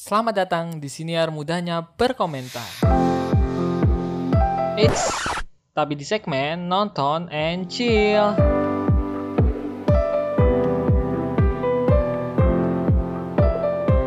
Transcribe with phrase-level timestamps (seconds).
[0.00, 2.64] Selamat datang di siniar mudahnya berkomentar.
[4.80, 5.12] It's
[5.76, 8.32] tapi di segmen nonton and chill.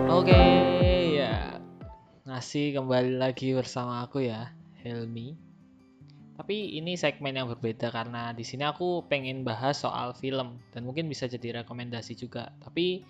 [0.09, 0.41] Oke,
[1.13, 1.61] ya.
[2.25, 4.49] Masih kembali lagi bersama aku ya,
[4.81, 5.37] Helmi.
[6.41, 11.05] Tapi ini segmen yang berbeda karena di sini aku pengen bahas soal film dan mungkin
[11.05, 12.49] bisa jadi rekomendasi juga.
[12.65, 13.05] Tapi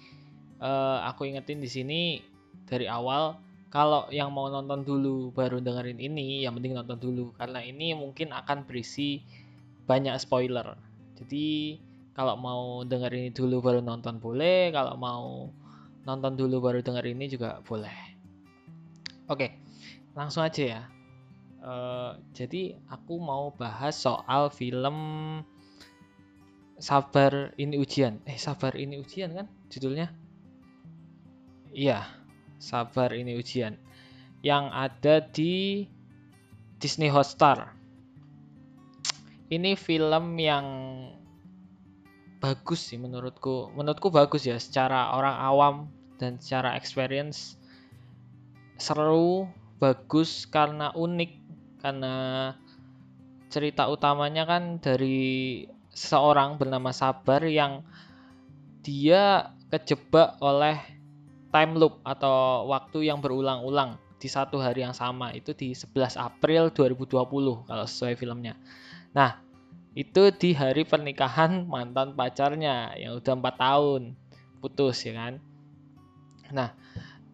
[0.60, 2.33] eh, aku ingetin di sini
[2.68, 3.38] dari awal
[3.74, 8.30] kalau yang mau nonton dulu baru dengerin ini, yang penting nonton dulu karena ini mungkin
[8.30, 9.26] akan berisi
[9.90, 10.78] banyak spoiler.
[11.18, 11.82] Jadi
[12.14, 15.50] kalau mau dengerin ini dulu baru nonton boleh, kalau mau
[16.06, 17.98] nonton dulu baru denger ini juga boleh.
[19.26, 19.58] Oke,
[20.14, 20.82] langsung aja ya.
[21.64, 24.98] Eh, jadi aku mau bahas soal film
[26.78, 28.20] Sabar ini ujian.
[28.28, 30.12] Eh, Sabar ini ujian kan judulnya?
[31.74, 32.06] Iya,
[32.64, 33.76] Sabar ini ujian.
[34.40, 35.84] Yang ada di
[36.80, 37.76] Disney Hotstar.
[39.52, 40.68] Ini film yang
[42.40, 43.76] bagus sih menurutku.
[43.76, 45.76] Menurutku bagus ya secara orang awam
[46.20, 47.60] dan secara experience
[48.80, 51.32] seru, bagus karena unik
[51.84, 52.16] karena
[53.52, 57.84] cerita utamanya kan dari seorang bernama Sabar yang
[58.84, 60.80] dia kejebak oleh
[61.54, 66.74] time loop atau waktu yang berulang-ulang di satu hari yang sama itu di 11 April
[66.74, 68.58] 2020 kalau sesuai filmnya.
[69.14, 69.38] Nah,
[69.94, 74.18] itu di hari pernikahan mantan pacarnya yang udah empat tahun
[74.58, 75.34] putus ya kan.
[76.50, 76.74] Nah,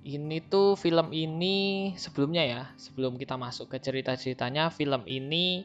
[0.03, 5.63] ini tuh film ini sebelumnya ya, sebelum kita masuk ke cerita-ceritanya, film ini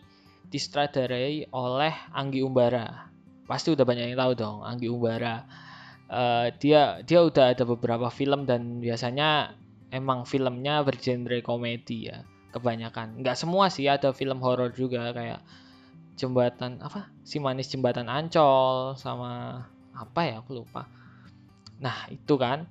[0.52, 3.10] distradarai oleh Anggi Umbara.
[3.48, 5.42] Pasti udah banyak yang tahu dong Anggi Umbara.
[6.05, 9.56] Uh, dia dia udah ada beberapa film dan biasanya
[9.88, 13.24] emang filmnya bergenre komedi ya kebanyakan.
[13.24, 15.41] Nggak semua sih ada film horor juga kayak
[16.14, 19.64] jembatan apa si manis jembatan Ancol sama
[19.94, 20.87] apa ya aku lupa.
[21.81, 22.69] Nah itu kan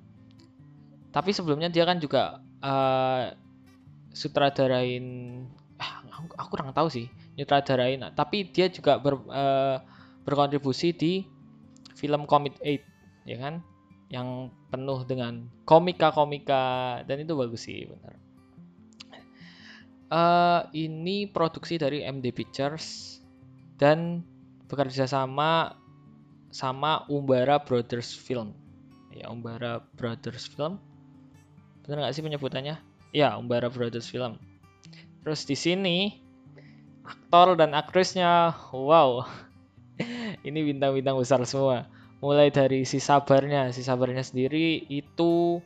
[1.14, 3.30] tapi sebelumnya dia kan juga uh,
[4.10, 5.04] sutradarain
[5.78, 7.06] ah, aku, aku kurang tahu sih
[7.38, 9.78] nyutradarain tapi dia juga ber, uh,
[10.26, 11.12] berkontribusi di
[11.94, 12.93] film Comic 8
[13.24, 13.64] ya kan
[14.12, 18.14] yang penuh dengan komika-komika dan itu bagus sih benar
[20.12, 23.18] uh, ini produksi dari MD Pictures
[23.80, 24.22] dan
[24.70, 25.74] bekerja sama
[26.54, 28.54] sama Umbara Brothers Film
[29.10, 30.78] ya Umbara Brothers Film
[31.84, 32.80] Bener nggak sih penyebutannya?
[33.12, 34.40] Ya, Umbara Brothers Film.
[35.20, 35.96] Terus di sini
[37.04, 39.28] aktor dan aktrisnya, wow,
[40.48, 41.84] ini bintang-bintang besar semua.
[42.24, 45.60] Mulai dari si sabarnya, si sabarnya sendiri itu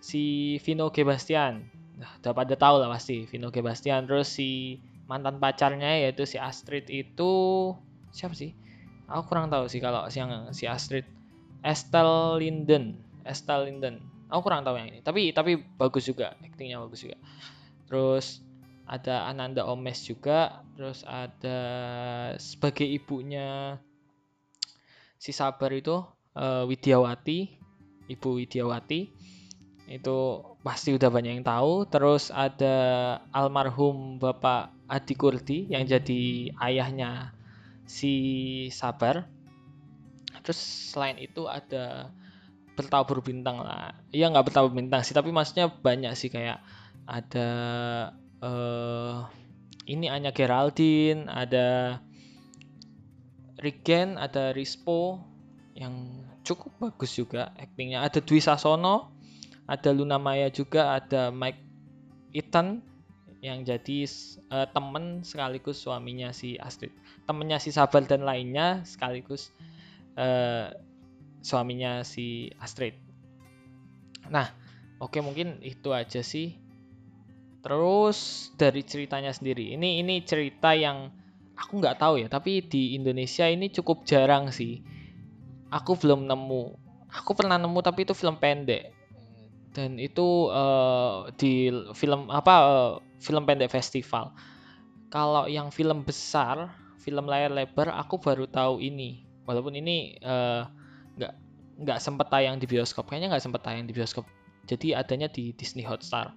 [0.00, 1.68] si Vino Gebastian.
[2.00, 4.08] Nah, udah pada tahu lah pasti Vino Gebastian.
[4.08, 7.32] Terus si mantan pacarnya yaitu si Astrid itu
[8.16, 8.56] siapa sih?
[9.12, 11.04] Aku kurang tahu sih kalau yang si Astrid.
[11.60, 12.96] Estelle Linden,
[13.28, 14.00] Estelle Linden
[14.30, 17.18] aku kurang tahu yang ini tapi tapi bagus juga actingnya bagus juga
[17.90, 18.40] terus
[18.86, 21.58] ada Ananda Omes juga terus ada
[22.38, 23.76] sebagai ibunya
[25.20, 26.00] si Sabar itu
[26.32, 27.60] uh, Widyawati
[28.08, 29.00] ibu Widyawati
[29.90, 30.18] itu
[30.62, 31.84] pasti udah banyak yang tahu.
[31.90, 32.74] Terus ada
[33.34, 37.36] almarhum Bapak Adi Kurdi yang jadi ayahnya
[37.84, 38.14] si
[38.72, 39.28] Sabar.
[40.40, 40.58] Terus
[40.94, 42.14] selain itu ada
[42.78, 43.92] bertabur bintang lah.
[44.14, 46.30] Iya nggak bertabur bintang sih tapi maksudnya banyak sih.
[46.30, 46.62] Kayak
[47.04, 47.50] ada
[48.40, 49.26] uh,
[49.90, 51.98] ini Anya Geraldine ada
[53.60, 55.20] Regen ada Rispo
[55.76, 59.12] yang cukup bagus juga aktingnya ada Dwi Sasono
[59.70, 61.62] ada Luna Maya juga ada Mike
[62.34, 62.82] Ethan
[63.40, 64.04] yang jadi
[64.52, 66.92] uh, temen sekaligus suaminya si Astrid
[67.28, 69.52] temennya si Sabal dan lainnya sekaligus
[70.18, 70.74] uh,
[71.40, 72.94] suaminya si Astrid.
[74.28, 74.52] Nah,
[75.00, 76.56] oke okay, mungkin itu aja sih.
[77.60, 81.12] Terus dari ceritanya sendiri, ini ini cerita yang
[81.60, 84.80] aku nggak tahu ya, tapi di Indonesia ini cukup jarang sih.
[85.68, 86.64] Aku belum nemu.
[87.12, 88.96] Aku pernah nemu tapi itu film pendek.
[89.70, 94.32] Dan itu uh, di film apa uh, film pendek festival.
[95.12, 99.22] Kalau yang film besar, film layar lebar, aku baru tahu ini.
[99.46, 100.66] Walaupun ini uh,
[101.20, 101.34] nggak
[101.80, 104.28] nggak sempet tayang di bioskop kayaknya nggak sempet tayang di bioskop
[104.68, 106.36] jadi adanya di Disney Hotstar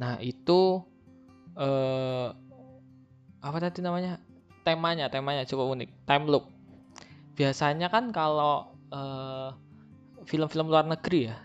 [0.00, 0.80] nah itu
[1.60, 2.28] eh,
[3.40, 4.20] apa tadi namanya?
[4.60, 6.04] Temanya temanya cukup unik.
[6.04, 6.44] Time loop.
[7.34, 9.48] Biasanya kan kalau eh,
[10.28, 11.36] film-film luar negeri ya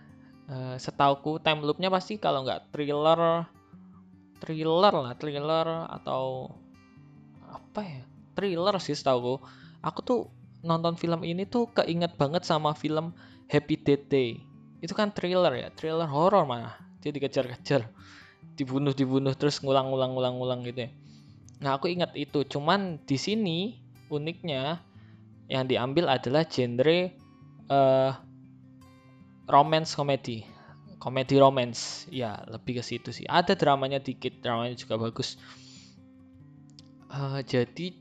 [0.52, 3.48] uh, setauku time loopnya pasti kalau nggak thriller
[4.44, 6.52] thriller lah thriller atau
[7.50, 8.04] apa ya?
[8.36, 9.40] Thriller sih setauku.
[9.80, 10.20] Aku tuh
[10.66, 13.16] nonton film ini tuh keinget banget sama film
[13.48, 14.44] Happy Death Day.
[14.84, 17.86] Itu kan thriller ya thriller horror mana dia dikejar-kejar
[18.58, 20.92] dibunuh dibunuh terus ngulang-ngulang ngulang-ngulang gitu ya
[21.60, 22.44] nah aku ingat itu.
[22.48, 23.78] Cuman di sini
[24.10, 24.82] uniknya
[25.46, 27.14] yang diambil adalah genre
[27.70, 28.12] uh,
[29.46, 30.46] romance komedi.
[30.98, 32.10] Komedi romance.
[32.10, 33.26] Ya lebih ke situ sih.
[33.30, 35.38] Ada dramanya dikit dramanya juga bagus.
[37.14, 37.94] Uh, jadi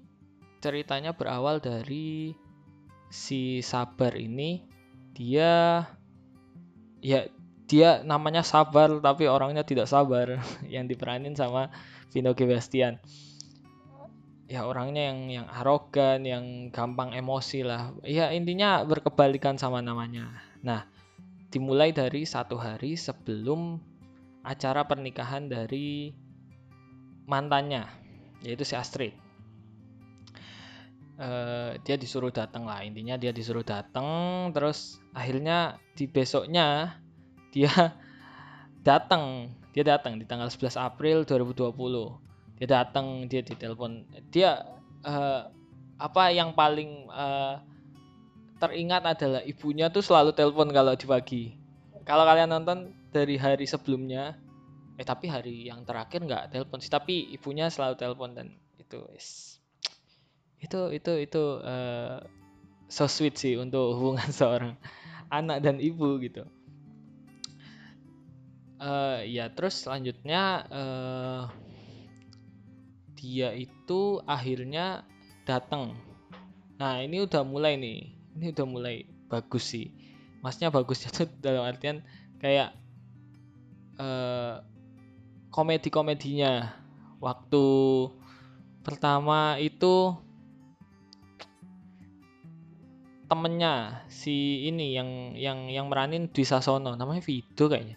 [0.64, 2.32] ceritanya berawal dari
[3.12, 4.64] si sabar ini.
[5.14, 5.84] Dia
[7.04, 7.28] ya
[7.68, 10.40] dia namanya sabar tapi orangnya tidak sabar.
[10.74, 11.68] Yang diperanin sama
[12.08, 12.96] Vino Gebastian
[14.44, 17.96] ya orangnya yang yang arogan, yang gampang emosi lah.
[18.04, 20.28] Ya intinya berkebalikan sama namanya.
[20.60, 20.84] Nah,
[21.48, 23.80] dimulai dari satu hari sebelum
[24.44, 26.12] acara pernikahan dari
[27.24, 27.88] mantannya,
[28.44, 29.16] yaitu si Astrid.
[31.14, 36.98] Uh, dia disuruh datang lah intinya dia disuruh datang terus akhirnya di besoknya
[37.54, 37.70] dia
[38.88, 44.06] datang dia datang di tanggal 11 April 2020 dia datang dia ditelepon.
[44.30, 44.62] Dia
[45.04, 45.50] uh,
[45.98, 47.62] apa yang paling uh,
[48.58, 51.44] teringat adalah ibunya tuh selalu telepon kalau di pagi
[52.04, 54.36] kalau kalian nonton dari hari sebelumnya
[54.94, 59.58] eh tapi hari yang terakhir nggak telepon sih tapi ibunya selalu telepon dan itu is
[60.62, 62.22] itu itu itu uh,
[62.86, 64.78] so sweet sih untuk hubungan seorang
[65.28, 66.46] anak dan ibu gitu.
[68.78, 71.42] Uh, ya terus selanjutnya uh,
[73.24, 75.08] dia itu akhirnya
[75.48, 75.96] datang.
[76.76, 79.88] Nah ini udah mulai nih, ini udah mulai bagus sih.
[80.44, 82.04] Masnya bagusnya tuh dalam artian
[82.36, 82.76] kayak
[83.96, 84.60] uh,
[85.48, 86.84] komedi-komedinya.
[87.24, 87.64] Waktu
[88.84, 90.12] pertama itu
[93.24, 97.96] temennya si ini yang yang yang meranin di Sasono namanya Vido kayaknya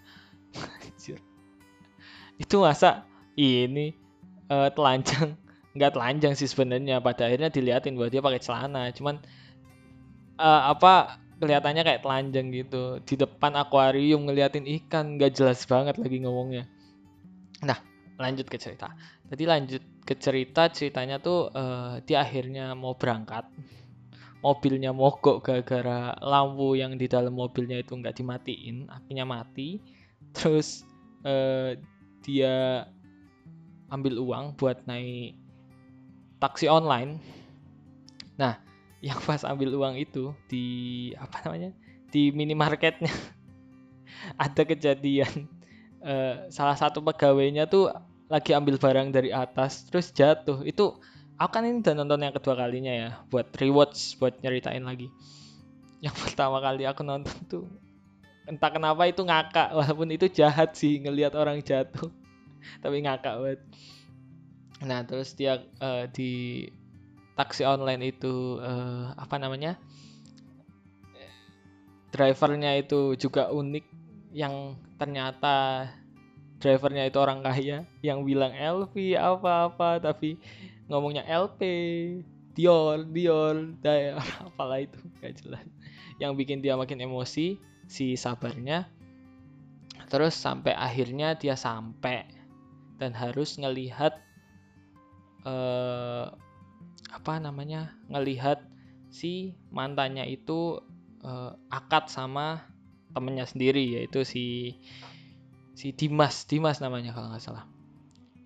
[2.43, 3.03] itu masa
[3.35, 4.06] ini
[4.49, 5.35] uh, telanjang.
[5.77, 6.99] Nggak telanjang sih sebenarnya.
[6.99, 8.89] Pada akhirnya diliatin bahwa dia pakai celana.
[8.91, 9.21] Cuman
[10.41, 12.99] uh, apa kelihatannya kayak telanjang gitu.
[13.05, 16.65] Di depan akuarium ngeliatin ikan nggak jelas banget lagi ngomongnya.
[17.61, 17.77] Nah
[18.17, 18.93] lanjut ke cerita.
[19.29, 23.45] Tadi lanjut ke cerita ceritanya tuh uh, dia akhirnya mau berangkat.
[24.37, 29.81] Mobilnya mogok gara-gara lampu yang di dalam mobilnya itu nggak dimatiin apinya mati.
[30.33, 30.85] Terus
[31.25, 31.73] uh,
[32.21, 32.85] dia
[33.87, 35.37] ambil uang buat naik
[36.37, 37.19] taksi online.
[38.37, 38.59] Nah,
[39.01, 40.65] yang pas ambil uang itu di
[41.17, 41.73] apa namanya
[42.09, 43.11] di minimarketnya
[44.43, 45.49] ada kejadian
[46.01, 47.91] uh, salah satu pegawainya tuh
[48.27, 50.61] lagi ambil barang dari atas terus jatuh.
[50.67, 50.99] Itu
[51.39, 55.07] aku kan ini udah nonton yang kedua kalinya ya buat rewatch buat nyeritain lagi.
[56.03, 57.65] Yang pertama kali aku nonton tuh
[58.47, 62.07] entah kenapa itu ngakak walaupun itu jahat sih ngelihat orang jatuh
[62.79, 63.61] tapi ngakak banget.
[64.85, 66.65] Nah terus dia uh, di
[67.37, 69.77] taksi online itu uh, apa namanya
[72.09, 73.85] drivernya itu juga unik
[74.33, 75.85] yang ternyata
[76.57, 80.41] drivernya itu orang kaya yang bilang LV apa-apa tapi
[80.89, 81.61] ngomongnya LP
[82.57, 84.17] Dior Dior Dior
[84.49, 85.65] apalah itu gak jelas.
[86.17, 88.89] Yang bikin dia makin emosi si sabarnya.
[90.09, 92.25] Terus sampai akhirnya dia sampai
[92.97, 94.17] dan harus ngelihat
[95.45, 96.33] uh,
[97.13, 98.61] apa namanya ngelihat
[99.07, 100.81] si mantannya itu
[101.23, 102.67] uh, akad sama
[103.15, 104.75] temennya sendiri yaitu si
[105.73, 107.65] si Dimas Dimas namanya kalau nggak salah.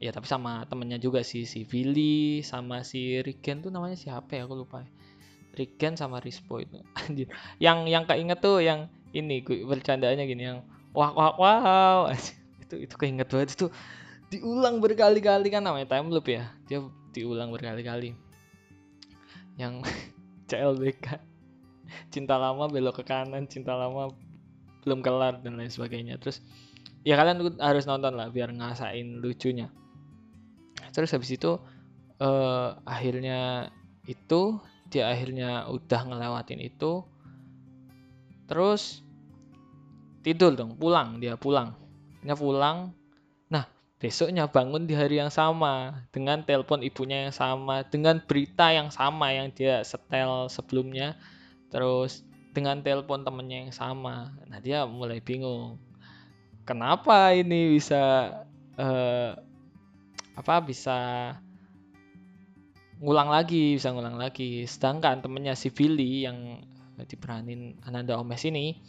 [0.01, 4.49] Ya tapi sama temennya juga si si Billy sama si Rigen tuh namanya siapa ya?
[4.49, 4.81] Aku lupa.
[5.53, 6.81] Rigen sama Rispo itu.
[7.01, 7.29] Anjir.
[7.61, 10.59] Yang yang keinget tuh yang ini bercandaannya gini yang
[10.95, 11.99] wah wah wow
[12.63, 13.67] itu itu keinget banget itu
[14.31, 16.47] diulang berkali-kali kan namanya time loop ya.
[16.71, 16.79] Dia
[17.11, 18.15] diulang berkali-kali.
[19.59, 19.83] Yang
[20.49, 21.19] CLBK
[22.07, 24.15] cinta lama belok ke kanan cinta lama
[24.87, 26.15] belum kelar dan lain sebagainya.
[26.17, 26.39] Terus
[27.03, 29.67] ya kalian harus nonton lah biar ngasain lucunya.
[30.95, 31.59] Terus habis itu
[32.23, 33.69] uh, akhirnya
[34.07, 37.03] itu dia akhirnya udah ngelewatin itu.
[38.47, 39.03] Terus
[40.23, 41.75] tidur dong pulang dia pulang.
[42.23, 42.95] Dia pulang
[44.01, 49.29] besoknya bangun di hari yang sama dengan telepon ibunya yang sama dengan berita yang sama
[49.29, 51.13] yang dia setel sebelumnya
[51.69, 54.33] terus dengan telepon temennya yang sama.
[54.49, 55.77] Nah dia mulai bingung
[56.65, 58.01] kenapa ini bisa
[58.81, 59.37] uh,
[60.33, 60.97] apa bisa
[62.97, 64.65] ngulang lagi bisa ngulang lagi.
[64.65, 66.57] Sedangkan temennya si Billy yang
[67.05, 68.81] diperanin Ananda Omes ini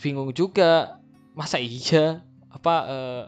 [0.00, 0.96] bingung juga
[1.36, 3.24] masa iya apa uh,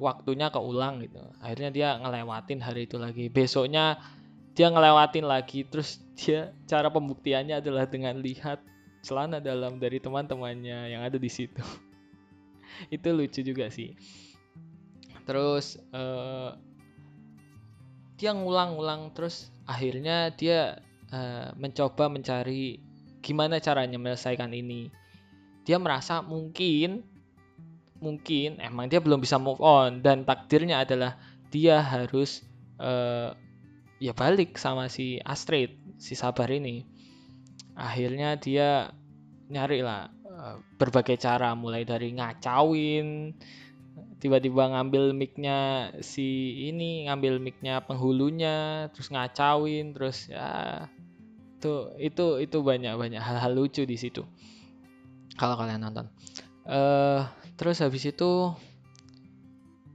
[0.00, 1.20] waktunya keulang gitu.
[1.44, 3.28] Akhirnya dia ngelewatin hari itu lagi.
[3.28, 4.00] Besoknya
[4.56, 8.64] dia ngelewatin lagi terus dia cara pembuktiannya adalah dengan lihat
[9.04, 11.60] celana dalam dari teman-temannya yang ada di situ.
[12.94, 13.92] Itu lucu juga sih.
[15.28, 16.56] Terus uh,
[18.16, 20.80] dia ngulang-ngulang terus akhirnya dia
[21.12, 22.80] uh, mencoba mencari
[23.20, 24.88] gimana caranya menyelesaikan ini.
[25.64, 27.04] Dia merasa mungkin
[28.00, 30.00] mungkin emang dia belum bisa move on.
[30.00, 31.20] Dan takdirnya adalah
[31.52, 32.42] dia harus
[32.80, 33.36] uh,
[34.00, 36.84] ya balik sama si Astrid si Sabar ini.
[37.76, 38.90] Akhirnya dia
[39.52, 43.36] nyari lah uh, berbagai cara mulai dari ngacauin
[44.20, 50.86] tiba-tiba ngambil micnya si ini ngambil micnya penghulunya terus ngacauin terus ya
[51.60, 54.24] itu itu itu banyak banyak hal-hal lucu di situ.
[55.36, 56.08] Kalau kalian nonton.
[56.68, 57.24] Uh,
[57.60, 58.56] terus habis itu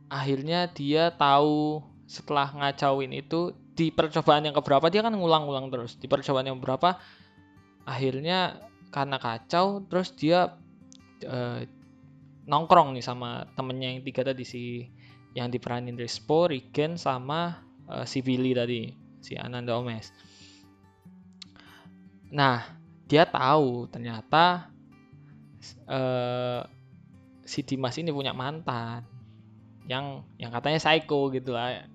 [0.06, 6.06] akhirnya dia tahu setelah ngacauin itu di percobaan yang keberapa dia kan ngulang-ngulang terus di
[6.06, 7.02] percobaan yang berapa
[7.90, 8.62] akhirnya
[8.94, 10.54] karena kacau terus dia
[11.26, 11.60] uh,
[12.46, 14.64] nongkrong nih sama temennya yang tiga tadi si
[15.36, 17.60] yang diperanin Rispo, Regen sama
[17.92, 18.88] uh, si Billy tadi,
[19.20, 20.16] si Ananda Omes.
[22.32, 22.64] Nah,
[23.04, 24.72] dia tahu ternyata
[25.92, 26.64] uh,
[27.46, 29.06] si Dimas ini punya mantan
[29.86, 31.86] yang yang katanya psycho gitu lah.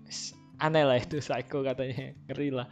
[0.62, 2.70] Aneh lah itu psycho katanya, ngeri lah.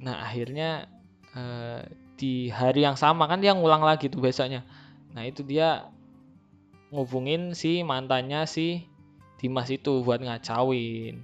[0.00, 0.88] Nah, akhirnya
[1.36, 1.84] uh,
[2.16, 4.64] di hari yang sama kan dia ngulang lagi tuh besoknya.
[5.12, 5.90] Nah, itu dia
[6.94, 8.86] ngubungin si mantannya si
[9.40, 11.20] Dimas itu buat ngacauin.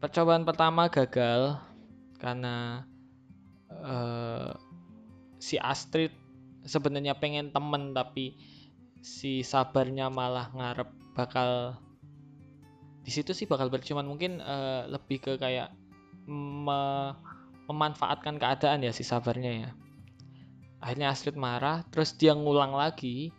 [0.00, 1.60] Percobaan pertama gagal
[2.16, 2.88] karena
[3.68, 4.56] uh,
[5.36, 6.12] si Astrid
[6.64, 8.36] sebenarnya pengen temen tapi
[9.00, 11.76] si sabarnya malah ngarep bakal
[13.00, 15.72] di situ sih bakal bercuman mungkin uh, lebih ke kayak
[16.28, 17.12] me
[17.70, 19.70] memanfaatkan keadaan ya si sabarnya ya
[20.82, 23.30] akhirnya Astrid marah terus dia ngulang lagi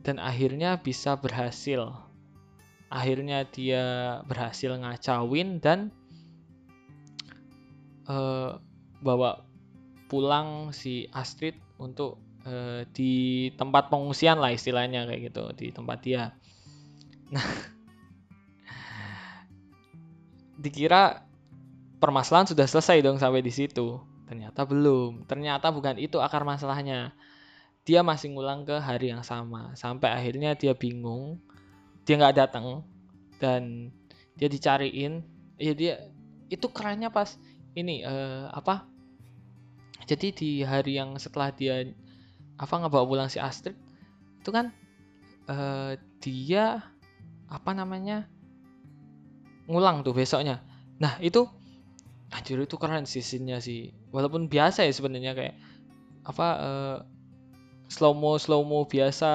[0.00, 1.92] dan akhirnya bisa berhasil.
[2.90, 5.94] Akhirnya dia berhasil ngacawin dan
[8.10, 8.58] uh,
[8.98, 9.46] bawa
[10.10, 12.18] pulang si Astrid untuk
[12.50, 16.34] uh, di tempat pengungsian lah istilahnya kayak gitu di tempat dia.
[17.30, 17.46] Nah,
[20.62, 21.22] dikira
[22.02, 24.02] permasalahan sudah selesai dong sampai di situ.
[24.26, 25.30] Ternyata belum.
[25.30, 27.14] Ternyata bukan itu akar masalahnya
[27.84, 31.40] dia masih ngulang ke hari yang sama sampai akhirnya dia bingung
[32.04, 32.84] dia nggak datang
[33.40, 33.88] dan
[34.36, 35.24] dia dicariin
[35.56, 35.94] ya dia
[36.52, 37.40] itu kerennya pas
[37.72, 38.84] ini uh, apa
[40.04, 41.88] jadi di hari yang setelah dia
[42.60, 43.72] apa ngebawa pulang si Astrid
[44.44, 44.68] itu kan
[45.48, 46.84] uh, dia
[47.48, 48.28] apa namanya
[49.64, 50.60] ngulang tuh besoknya.
[51.00, 51.48] Nah itu
[52.30, 53.80] anjir itu keren sih sih.
[54.12, 55.56] Walaupun biasa ya sebenarnya kayak
[56.28, 56.96] apa uh,
[57.88, 59.32] slow mo slow mo biasa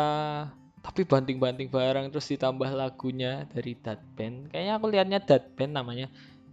[0.85, 4.53] tapi banting-banting barang terus ditambah lagunya dari Dad Band.
[4.53, 6.07] Kayaknya aku lihatnya Dad Band namanya.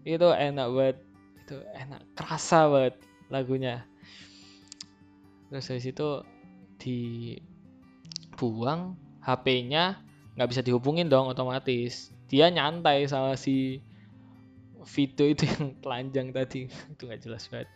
[0.08, 0.98] Itu enak banget
[1.44, 2.94] itu enak kerasa banget
[3.28, 3.84] lagunya.
[5.52, 6.08] Terus dari situ
[6.82, 8.42] dibuang
[9.22, 10.02] HP-nya
[10.34, 12.10] nggak bisa dihubungin dong otomatis.
[12.26, 13.78] Dia nyantai sama si
[14.82, 16.66] Vito itu yang telanjang tadi.
[16.98, 17.70] Itu nggak jelas banget.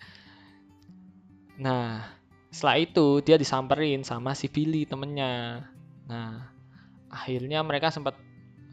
[1.63, 2.03] Nah
[2.51, 5.65] setelah itu dia disamperin sama si Billy temennya.
[6.09, 6.51] Nah
[7.13, 8.19] akhirnya mereka sempat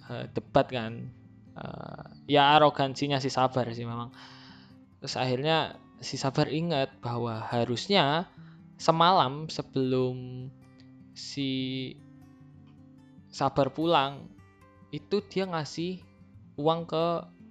[0.10, 1.14] uh, debat kan.
[1.54, 4.10] Uh, ya arogansinya si Sabar sih memang.
[5.04, 8.26] Terus akhirnya si Sabar ingat bahwa harusnya
[8.84, 10.52] semalam sebelum
[11.16, 11.52] si
[13.32, 14.28] Sabar pulang
[14.94, 16.04] itu dia ngasih
[16.60, 17.06] uang ke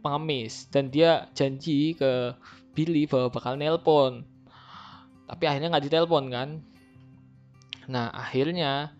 [0.04, 2.36] pengemis dan dia janji ke
[2.76, 4.22] Billy bahwa bakal nelpon.
[5.26, 6.48] Tapi akhirnya nggak ditelepon kan.
[7.88, 8.92] Nah akhirnya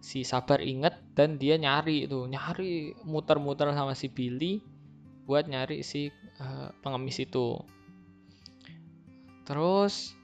[0.00, 4.64] si Sabar inget dan dia nyari itu nyari muter-muter sama si Billy
[5.28, 6.08] buat nyari si
[6.40, 7.60] uh, pengemis itu.
[9.44, 10.16] Terus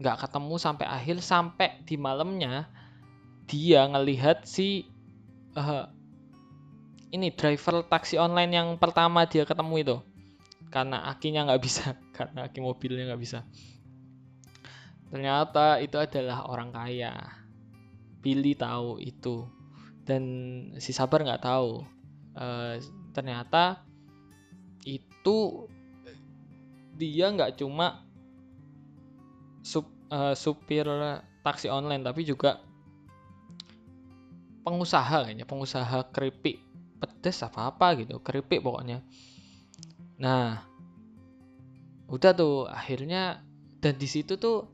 [0.00, 2.72] nggak ketemu sampai akhir sampai di malamnya
[3.44, 4.88] dia ngelihat si
[5.58, 5.84] uh,
[7.10, 9.96] ini driver taksi online yang pertama dia ketemu itu.
[10.70, 13.42] Karena akinya nggak bisa karena aki mobilnya nggak bisa.
[15.10, 17.12] Ternyata itu adalah orang kaya.
[18.22, 19.48] Billy tahu itu.
[20.06, 20.22] Dan
[20.78, 21.82] si Sabar nggak tahu.
[22.38, 22.78] Uh,
[23.10, 23.82] ternyata
[24.86, 25.66] itu
[26.94, 28.06] dia nggak cuma
[29.60, 30.84] sup, uh, supir
[31.40, 32.60] taksi online tapi juga
[34.64, 36.60] pengusaha kayaknya pengusaha keripik
[37.00, 39.00] pedes apa apa gitu keripik pokoknya.
[40.20, 40.60] Nah
[42.10, 43.40] udah tuh akhirnya
[43.80, 44.68] dan di situ tuh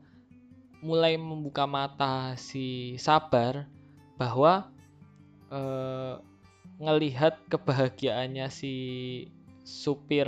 [0.83, 3.65] mulai membuka mata si sabar
[4.19, 4.67] bahwa
[5.49, 6.19] uh,
[6.77, 8.73] ngelihat kebahagiaannya si
[9.65, 10.27] supir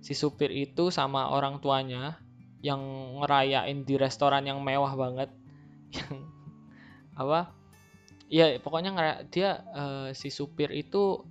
[0.00, 2.16] si supir itu sama orang tuanya
[2.66, 2.82] yang
[3.22, 5.30] ngerayain di restoran yang mewah banget
[5.94, 6.26] yang
[7.22, 7.54] apa?
[8.26, 11.22] Ya pokoknya dia uh, si supir itu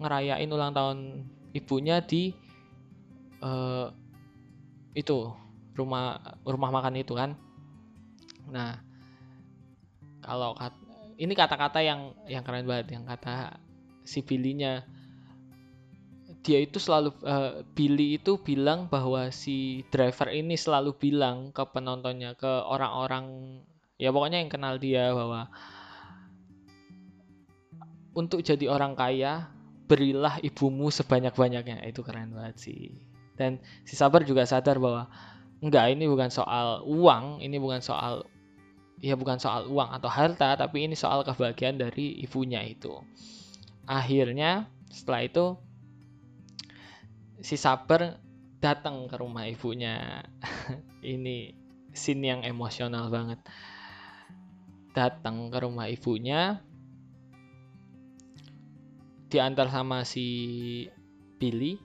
[0.00, 2.32] ngerayain ulang tahun ibunya di
[3.44, 3.92] uh,
[4.96, 5.28] itu
[5.76, 6.16] rumah
[6.48, 7.36] rumah makan itu kan.
[8.48, 8.80] Nah
[10.24, 10.72] kalau kat,
[11.20, 13.60] ini kata-kata yang yang keren banget yang kata
[14.08, 14.88] si Billy-nya
[16.48, 22.32] dia itu selalu uh, Billy itu bilang bahwa si driver ini selalu bilang ke penontonnya
[22.40, 23.60] ke orang-orang
[24.00, 25.52] ya pokoknya yang kenal dia bahwa
[28.16, 29.52] untuk jadi orang kaya
[29.88, 31.86] berilah ibumu sebanyak-banyaknya.
[31.86, 32.98] Itu keren banget sih.
[33.38, 35.06] Dan si sabar juga sadar bahwa
[35.62, 38.26] enggak ini bukan soal uang ini bukan soal
[38.98, 42.98] ya bukan soal uang atau harta tapi ini soal kebahagiaan dari ibunya itu.
[43.86, 45.44] Akhirnya setelah itu
[47.38, 48.18] si sabar
[48.58, 50.22] datang ke rumah ibunya.
[51.02, 51.54] Ini
[51.94, 53.40] scene yang emosional banget.
[54.94, 56.58] Datang ke rumah ibunya.
[59.28, 60.26] Diantar sama si
[61.38, 61.78] Billy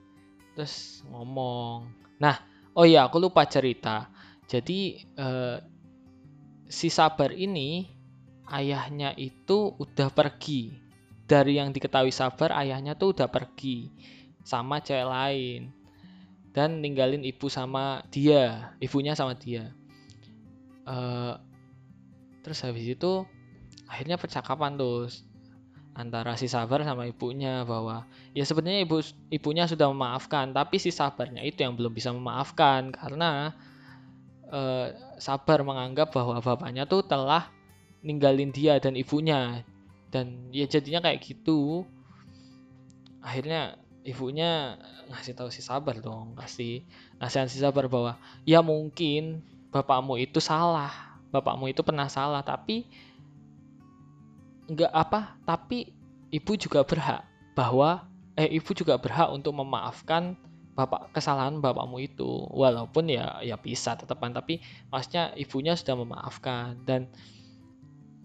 [0.54, 1.90] terus ngomong
[2.22, 2.38] nah
[2.78, 4.08] oh iya aku lupa cerita.
[4.48, 5.58] Jadi eh,
[6.70, 7.84] si Sabar ini
[8.48, 10.72] ayahnya itu udah pergi.
[11.28, 13.92] Dari yang diketahui Sabar ayahnya tuh udah pergi
[14.44, 15.62] sama cewek lain.
[16.54, 19.74] Dan ninggalin ibu sama dia ibunya sama dia.
[20.84, 21.40] Uh,
[22.44, 23.26] terus habis itu
[23.90, 25.10] akhirnya percakapan tuh
[25.96, 31.46] antara si sabar sama ibunya bahwa ya sebenarnya ibu ibunya sudah memaafkan tapi si sabarnya
[31.46, 33.54] itu yang belum bisa memaafkan karena
[34.50, 37.50] eh, sabar menganggap bahwa bapaknya tuh telah
[38.04, 39.66] ninggalin dia dan ibunya.
[40.14, 41.88] Dan ya jadinya kayak gitu.
[43.24, 44.80] Akhirnya ibunya
[45.12, 46.84] ngasih tahu si sabar dong kasih
[47.20, 50.92] nasihat si sabar bahwa ya mungkin bapakmu itu salah
[51.32, 52.88] bapakmu itu pernah salah tapi
[54.68, 55.92] nggak apa tapi
[56.32, 60.34] ibu juga berhak bahwa eh ibu juga berhak untuk memaafkan
[60.74, 62.50] bapak kesalahan bapakmu itu.
[62.50, 67.10] Walaupun ya ya bisa tetepan tapi maksudnya ibunya sudah memaafkan dan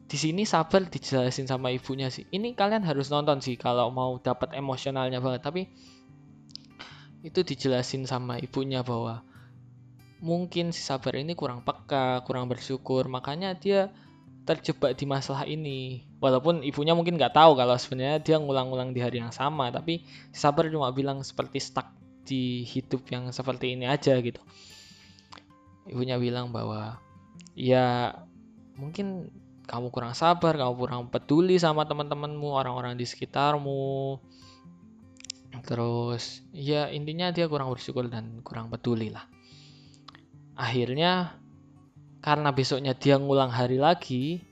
[0.09, 2.25] di sini sabar dijelasin sama ibunya sih.
[2.33, 5.45] Ini kalian harus nonton sih kalau mau dapat emosionalnya banget.
[5.45, 5.69] Tapi
[7.21, 9.21] itu dijelasin sama ibunya bahwa
[10.25, 13.05] mungkin si sabar ini kurang peka kurang bersyukur.
[13.13, 13.93] Makanya dia
[14.49, 16.09] terjebak di masalah ini.
[16.25, 20.73] Walaupun ibunya mungkin nggak tahu kalau sebenarnya dia ngulang-ulang di hari yang sama tapi sabar
[20.73, 21.93] cuma bilang seperti stuck
[22.25, 24.41] di hidup yang seperti ini aja gitu.
[25.85, 26.97] Ibunya bilang bahwa
[27.53, 28.17] ya
[28.73, 29.29] mungkin
[29.69, 34.17] kamu kurang sabar kamu kurang peduli sama teman-temanmu orang-orang di sekitarmu.
[35.69, 39.29] Terus ya intinya dia kurang bersyukur dan kurang peduli lah.
[40.57, 41.37] Akhirnya
[42.25, 44.43] karena besoknya dia ngulang hari lagi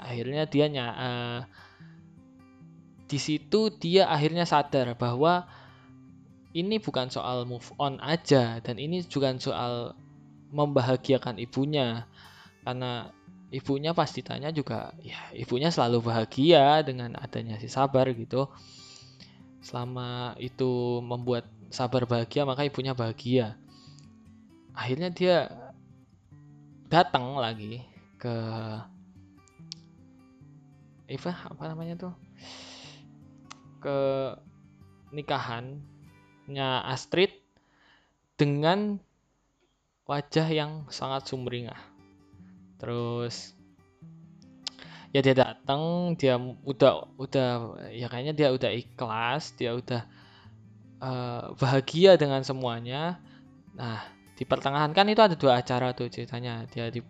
[0.00, 1.40] akhirnya dia uh,
[3.10, 5.44] di situ dia akhirnya sadar bahwa
[6.54, 9.94] ini bukan soal move on aja dan ini juga soal
[10.50, 12.06] membahagiakan ibunya.
[12.66, 13.10] Karena
[13.50, 18.46] ibunya pasti tanya juga ya ibunya selalu bahagia dengan adanya si sabar gitu.
[19.60, 23.58] Selama itu membuat sabar bahagia maka ibunya bahagia.
[24.72, 25.36] Akhirnya dia
[26.88, 27.82] datang lagi
[28.16, 28.34] ke
[31.10, 32.14] Eva apa namanya tuh?
[33.82, 33.98] Ke
[35.10, 37.34] nikahannya Astrid
[38.38, 39.02] dengan
[40.06, 41.89] wajah yang sangat sumringah.
[42.80, 43.52] Terus
[45.12, 47.48] ya dia datang, dia udah udah
[47.92, 50.02] ya kayaknya dia udah ikhlas, dia udah
[51.04, 53.20] uh, bahagia dengan semuanya.
[53.76, 54.00] Nah,
[54.40, 57.04] di pertengahan kan itu ada dua acara tuh ceritanya dia di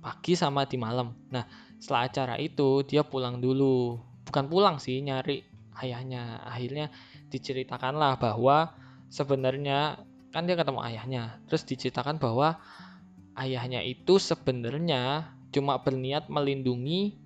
[0.00, 1.16] pagi sama di malam.
[1.32, 1.44] Nah
[1.80, 4.00] setelah acara itu dia pulang dulu.
[4.28, 5.40] Bukan pulang sih nyari
[5.80, 6.44] ayahnya.
[6.44, 6.92] Akhirnya
[7.32, 8.76] diceritakanlah bahwa
[9.08, 11.22] sebenarnya kan dia ketemu ayahnya.
[11.48, 12.60] Terus diceritakan bahwa
[13.38, 17.18] ayahnya itu sebenarnya cuma berniat melindungi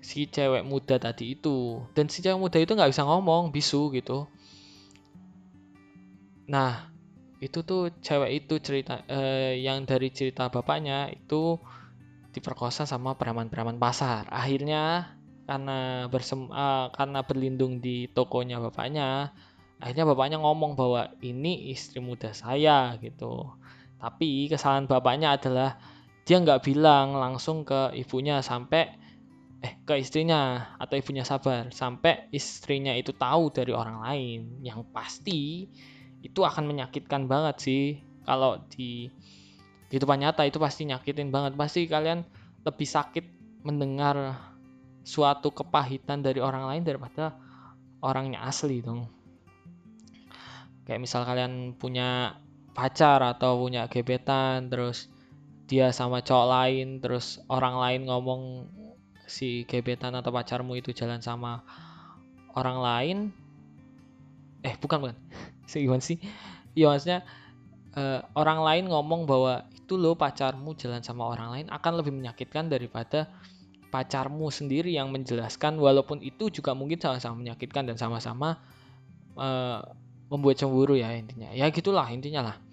[0.00, 1.84] si cewek muda tadi itu.
[1.92, 4.28] Dan si cewek muda itu nggak bisa ngomong bisu gitu.
[6.48, 6.88] Nah
[7.38, 11.60] itu tuh cewek itu cerita eh, yang dari cerita bapaknya itu
[12.32, 14.26] diperkosa sama preman-preman pasar.
[14.32, 15.14] Akhirnya
[15.48, 19.32] karena bersem uh, karena berlindung di tokonya bapaknya
[19.80, 23.48] akhirnya bapaknya ngomong bahwa ini istri muda saya gitu
[23.98, 25.78] tapi kesalahan bapaknya adalah
[26.22, 28.94] dia nggak bilang langsung ke ibunya sampai
[29.58, 34.62] eh ke istrinya atau ibunya sabar sampai istrinya itu tahu dari orang lain.
[34.62, 35.66] Yang pasti
[36.22, 37.84] itu akan menyakitkan banget sih.
[38.22, 39.10] Kalau di
[39.90, 41.58] kehidupan nyata itu pasti nyakitin banget.
[41.58, 42.22] Pasti kalian
[42.62, 43.24] lebih sakit
[43.66, 44.38] mendengar
[45.02, 47.34] suatu kepahitan dari orang lain daripada
[48.04, 49.10] orangnya asli dong.
[50.86, 52.38] Kayak misal kalian punya
[52.78, 55.10] pacar atau punya gebetan terus
[55.66, 58.70] dia sama cowok lain terus orang lain ngomong
[59.26, 61.66] si gebetan atau pacarmu itu jalan sama
[62.54, 63.18] orang lain.
[64.62, 65.16] Eh bukan bukan.
[65.74, 66.22] Gimana sih?
[66.78, 67.26] Iya maksudnya
[67.98, 72.70] uh, orang lain ngomong bahwa itu loh pacarmu jalan sama orang lain akan lebih menyakitkan
[72.70, 73.26] daripada
[73.90, 78.62] pacarmu sendiri yang menjelaskan walaupun itu juga mungkin sama-sama menyakitkan dan sama-sama
[79.34, 79.82] uh,
[80.30, 81.50] membuat cemburu ya intinya.
[81.50, 82.67] Ya gitulah intinya lah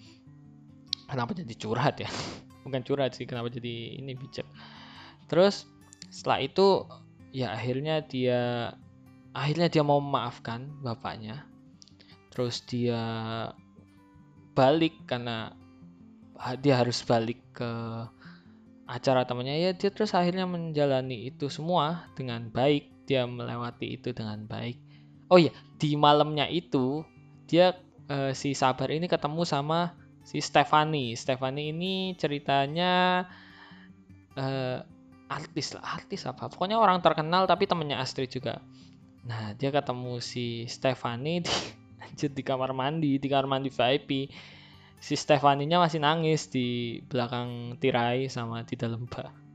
[1.10, 2.10] kenapa jadi curhat ya?
[2.66, 4.46] Bukan curhat sih kenapa jadi ini bijak.
[5.30, 5.70] Terus
[6.10, 6.86] setelah itu
[7.36, 8.74] ya akhirnya dia
[9.36, 11.46] akhirnya dia mau memaafkan bapaknya.
[12.34, 13.02] Terus dia
[14.56, 15.56] balik karena
[16.60, 17.72] dia harus balik ke
[18.90, 19.62] acara temannya.
[19.62, 22.90] Ya dia terus akhirnya menjalani itu semua dengan baik.
[23.06, 24.82] Dia melewati itu dengan baik.
[25.30, 27.06] Oh ya di malamnya itu
[27.46, 27.78] dia
[28.10, 29.94] uh, si sabar ini ketemu sama
[30.26, 31.14] si Stefani.
[31.14, 33.24] Stefani ini ceritanya
[34.36, 34.82] uh,
[35.30, 36.50] artis lah artis apa.
[36.50, 38.60] Pokoknya orang terkenal tapi temennya Astrid juga.
[39.24, 41.54] Nah dia ketemu si Stefani di
[42.02, 44.34] lanjut di kamar mandi di kamar mandi VIP
[45.00, 49.46] si Stefaninya masih nangis di belakang tirai sama di dalam bak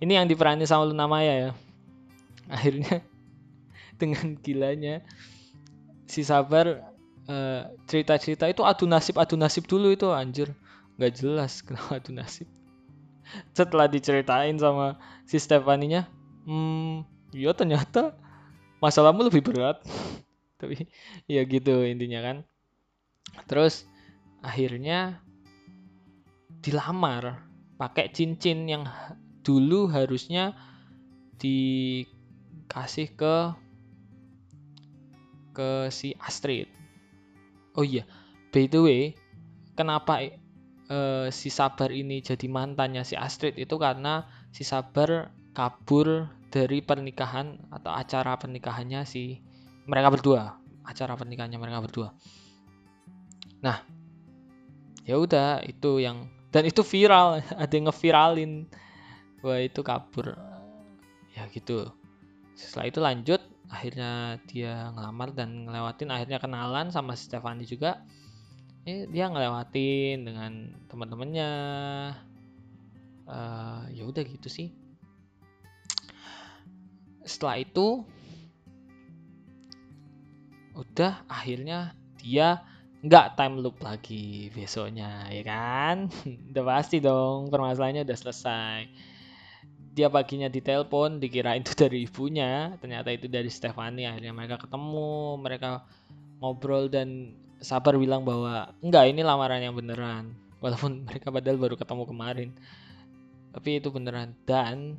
[0.00, 1.50] ini yang diperani sama Luna Maya ya.
[2.48, 3.04] Akhirnya
[4.00, 5.04] dengan gilanya
[6.08, 6.89] si Sabar
[7.86, 10.50] cerita-cerita uh, itu adu nasib adu nasib dulu itu anjir.
[10.98, 12.48] Nggak jelas kenapa adu nasib.
[13.54, 16.10] Setelah diceritain sama si Stefaninya
[16.48, 18.16] hmm ya ternyata
[18.82, 19.82] masalahmu lebih berat.
[20.60, 20.88] Tapi
[21.30, 22.36] ya gitu intinya kan.
[23.46, 23.86] Terus
[24.42, 25.22] akhirnya
[26.60, 27.40] dilamar
[27.80, 28.84] pakai cincin yang
[29.40, 30.52] dulu harusnya
[31.40, 33.36] dikasih ke
[35.56, 36.79] ke si Astrid
[37.76, 38.06] oh iya
[38.50, 39.02] by the way
[39.76, 40.34] kenapa
[40.90, 47.70] uh, si Sabar ini jadi mantannya si Astrid itu karena si Sabar kabur dari pernikahan
[47.70, 49.38] atau acara pernikahannya si
[49.86, 52.08] mereka berdua acara pernikahannya mereka berdua.
[53.62, 53.78] Nah
[55.06, 58.52] ya udah itu yang dan itu viral ada yang ngeviralin
[59.46, 60.34] wah itu kabur.
[61.38, 61.94] Ya gitu.
[62.58, 68.02] Setelah itu lanjut akhirnya dia ngelamar dan ngelewatin akhirnya kenalan sama si Stefani juga.
[68.84, 70.52] Eh, dia ngelewatin dengan
[70.90, 71.50] teman-temannya
[73.30, 74.74] uh, ya udah gitu sih.
[77.22, 78.02] Setelah itu
[80.74, 82.64] udah akhirnya dia
[83.00, 86.10] nggak time loop lagi besoknya ya kan?
[86.52, 89.09] Udah pasti dong permasalahannya udah selesai
[89.90, 95.82] dia paginya ditelepon dikira itu dari ibunya ternyata itu dari Stefani akhirnya mereka ketemu mereka
[96.40, 100.32] ngobrol dan Sabar bilang bahwa enggak ini lamaran yang beneran.
[100.64, 102.50] Walaupun mereka padahal baru ketemu kemarin.
[103.52, 104.32] Tapi itu beneran.
[104.48, 104.96] Dan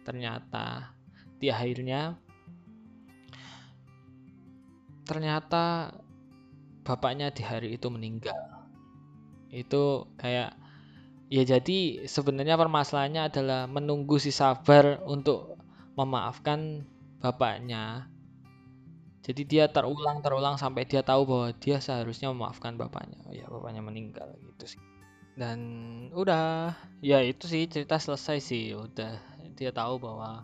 [0.00, 0.96] ternyata
[1.36, 2.16] di akhirnya
[5.04, 5.92] ternyata
[6.80, 8.40] bapaknya di hari itu meninggal.
[9.52, 10.56] Itu kayak
[11.32, 15.56] ya jadi sebenarnya permasalahannya adalah menunggu si sabar untuk
[15.96, 16.84] memaafkan
[17.24, 18.12] bapaknya
[19.22, 23.22] jadi dia terulang terulang sampai dia tahu bahwa dia seharusnya memaafkan bapaknya.
[23.30, 24.82] Ya bapaknya meninggal gitu sih.
[25.38, 25.58] Dan
[26.10, 28.74] udah, ya itu sih cerita selesai sih.
[28.74, 29.22] Udah
[29.54, 30.42] dia tahu bahwa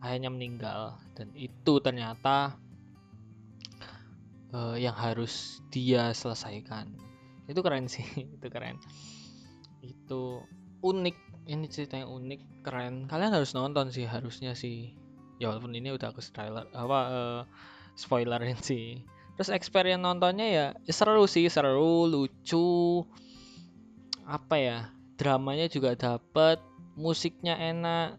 [0.00, 2.56] ayahnya meninggal dan itu ternyata
[4.56, 6.88] uh, yang harus dia selesaikan.
[7.44, 8.08] Itu keren sih,
[8.40, 8.80] itu keren.
[9.86, 10.42] Itu
[10.82, 11.46] unik.
[11.46, 13.06] Ini cerita yang unik, keren.
[13.06, 14.90] Kalian harus nonton sih harusnya sih.
[15.38, 17.40] Ya walaupun ini udah aku trailer apa uh,
[17.96, 19.04] spoilerin sih
[19.36, 23.04] terus experience nontonnya ya, seru sih seru lucu
[24.24, 24.78] apa ya
[25.20, 26.58] dramanya juga dapet
[26.96, 28.16] musiknya enak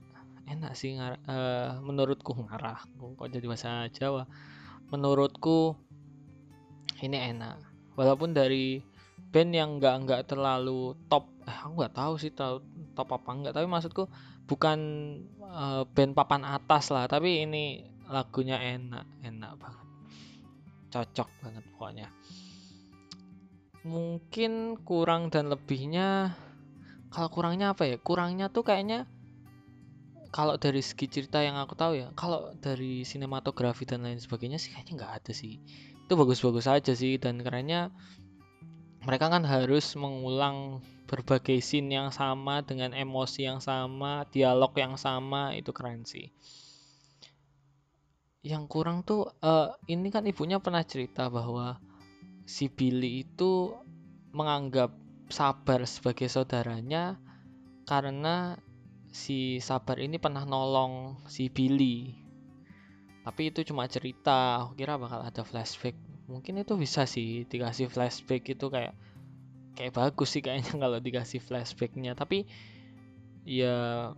[0.48, 4.24] enak sih ngar uh, menurutku ngarah kok jadi bahasa Jawa
[4.94, 5.76] menurutku
[7.04, 7.60] ini enak
[8.00, 8.80] walaupun dari
[9.34, 12.60] band yang nggak nggak terlalu top eh aku nggak tahu sih tahu
[12.92, 14.12] top apa enggak tapi maksudku
[14.52, 14.80] bukan
[15.40, 19.88] uh, band papan atas lah tapi ini lagunya enak enak banget.
[20.92, 22.08] Cocok banget pokoknya.
[23.88, 26.36] Mungkin kurang dan lebihnya
[27.12, 27.96] kalau kurangnya apa ya?
[28.00, 29.08] Kurangnya tuh kayaknya
[30.32, 34.76] kalau dari segi cerita yang aku tahu ya kalau dari sinematografi dan lain sebagainya sih
[34.76, 35.60] kayaknya nggak ada sih.
[36.08, 37.92] Itu bagus-bagus aja sih dan kerennya
[39.04, 45.56] mereka kan harus mengulang berbagai scene yang sama dengan emosi yang sama dialog yang sama
[45.56, 46.30] itu keren sih
[48.46, 51.80] yang kurang tuh uh, ini kan ibunya pernah cerita bahwa
[52.48, 53.76] si Billy itu
[54.32, 54.94] menganggap
[55.28, 57.20] Sabar sebagai saudaranya
[57.84, 58.56] karena
[59.12, 62.16] si Sabar ini pernah nolong si Billy.
[63.28, 66.00] Tapi itu cuma cerita, aku kira bakal ada flashback.
[66.32, 68.96] Mungkin itu bisa sih dikasih flashback itu kayak
[69.78, 72.18] kayak bagus sih kayaknya kalau dikasih flashbacknya.
[72.18, 72.50] Tapi
[73.46, 74.10] ya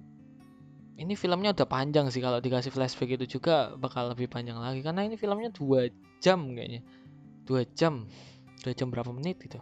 [0.96, 2.24] ini filmnya udah panjang sih.
[2.24, 4.80] Kalau dikasih flashback itu juga bakal lebih panjang lagi.
[4.80, 5.92] Karena ini filmnya dua
[6.24, 6.82] jam kayaknya.
[7.44, 8.08] Dua jam.
[8.64, 9.60] Dua jam berapa menit gitu.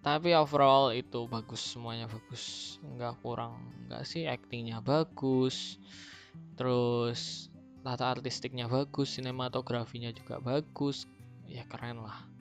[0.00, 2.78] Tapi overall itu bagus semuanya bagus.
[2.86, 3.58] Nggak kurang
[3.90, 4.30] nggak sih.
[4.30, 5.76] Actingnya bagus.
[6.54, 7.50] Terus
[7.82, 9.18] tata artistiknya bagus.
[9.18, 11.04] Sinematografinya juga bagus.
[11.50, 12.39] Ya keren lah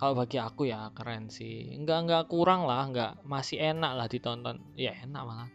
[0.00, 1.74] kalau bagi aku ya keren sih.
[1.80, 4.60] Nggak nggak kurang lah nggak masih enak lah ditonton.
[4.74, 5.50] Ya enak banget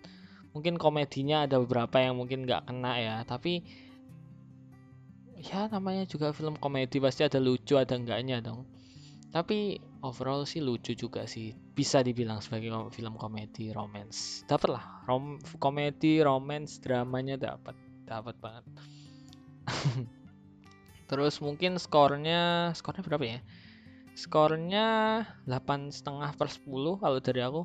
[0.54, 3.62] mungkin komedinya ada beberapa yang mungkin nggak kena ya tapi
[5.39, 8.67] ya namanya juga film komedi pasti ada lucu ada enggaknya dong.
[9.30, 14.43] Tapi overall sih lucu juga sih bisa dibilang sebagai film komedi romance.
[14.49, 18.65] Dapat lah rom komedi romance dramanya dapat dapat banget.
[21.10, 23.39] Terus mungkin skornya skornya berapa ya
[24.19, 27.63] skornya delapan setengah per 10 kalau dari aku.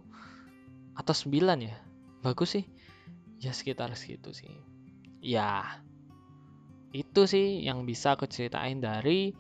[0.95, 1.75] Atau 9 ya?
[2.23, 2.65] Bagus sih.
[3.43, 4.55] Ya sekitar segitu sih.
[5.19, 5.83] Ya
[6.95, 9.35] itu sih yang bisa aku ceritain dari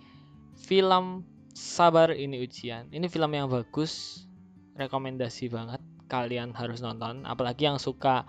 [0.59, 1.23] film
[1.55, 2.91] Sabar Ini Ujian.
[2.91, 4.27] Ini film yang bagus,
[4.75, 5.79] rekomendasi banget.
[6.11, 8.27] Kalian harus nonton, apalagi yang suka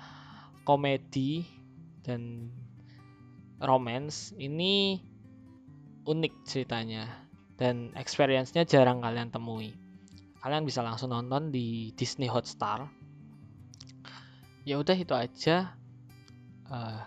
[0.61, 1.41] komedi
[2.05, 2.53] dan
[3.57, 4.29] romance.
[4.37, 5.01] Ini
[6.05, 7.24] unik ceritanya
[7.55, 9.75] dan experience-nya jarang kalian temui.
[10.43, 12.85] Kalian bisa langsung nonton di Disney Hotstar.
[14.67, 15.73] Ya udah itu aja.
[16.65, 17.01] Uh,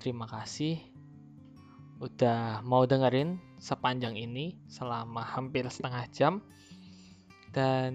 [0.00, 0.80] terima kasih
[1.98, 6.40] udah mau dengerin sepanjang ini selama hampir setengah jam
[7.50, 7.92] dan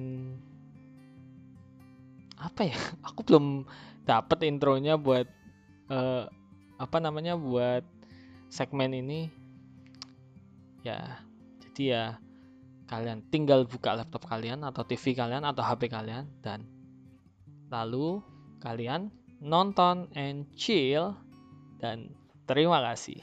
[2.35, 2.75] apa ya
[3.07, 3.63] aku belum
[4.03, 5.23] dapet intronya buat
[5.87, 6.27] uh,
[6.75, 7.87] apa namanya buat
[8.51, 9.31] segmen ini
[10.83, 11.23] ya
[11.73, 12.05] jadi ya
[12.85, 16.69] kalian tinggal buka laptop kalian atau TV kalian atau HP kalian dan
[17.73, 18.21] lalu
[18.61, 19.09] kalian
[19.41, 21.17] nonton and chill
[21.81, 22.13] dan
[22.45, 23.17] terima kasih.